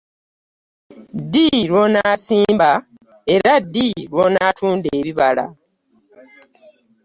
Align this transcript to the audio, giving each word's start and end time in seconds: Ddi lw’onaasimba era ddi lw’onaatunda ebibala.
Ddi 1.19 1.47
lw’onaasimba 1.69 2.71
era 3.33 3.53
ddi 3.63 3.87
lw’onaatunda 4.09 4.89
ebibala. 4.99 5.45